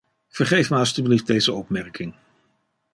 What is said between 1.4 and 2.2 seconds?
opmerking.